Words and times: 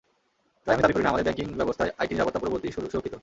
তাই 0.67 0.73
আমি 0.73 0.81
দাবি 0.83 0.93
করি 0.95 1.03
না, 1.03 1.09
আমাদের 1.09 1.25
ব্যাংকিং 1.27 1.47
ব্যবস্থায় 1.59 1.91
আইটি 1.99 2.13
নিরাপত্তা 2.13 2.39
পুরোপুরি 2.41 2.69
সুরক্ষিত। 2.75 3.15